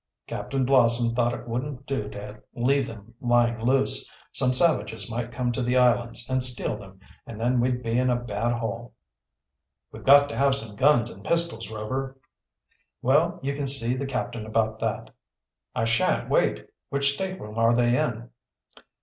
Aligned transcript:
Captain 0.25 0.65
Blossom 0.65 1.13
thought 1.13 1.31
it 1.35 1.47
wouldn't 1.47 1.85
do 1.85 2.09
to 2.09 2.41
leave 2.55 2.87
them 2.87 3.13
lying 3.21 3.59
loose. 3.61 4.09
Some 4.31 4.51
savages 4.51 5.11
might 5.11 5.31
come 5.31 5.51
to 5.51 5.61
the 5.61 5.77
islands 5.77 6.27
and 6.27 6.41
steal 6.41 6.75
them, 6.75 6.99
and 7.27 7.39
then 7.39 7.59
we'd 7.59 7.83
be 7.83 7.99
in 7.99 8.09
a 8.09 8.15
bad 8.15 8.51
hole." 8.53 8.95
"We've 9.91 10.03
got 10.03 10.27
to 10.29 10.35
have 10.37 10.55
some 10.55 10.75
guns 10.75 11.11
and 11.11 11.23
pistols, 11.23 11.69
Rover." 11.71 12.17
"Well, 13.03 13.39
you 13.43 13.53
can 13.53 13.67
see 13.67 13.95
the 13.95 14.07
captain 14.07 14.47
about 14.47 14.79
that." 14.79 15.11
"I 15.75 15.85
shan't 15.85 16.29
wait. 16.31 16.65
Which 16.89 17.13
stateroom 17.13 17.59
are 17.59 17.75
they 17.75 17.95
in?" 17.95 18.31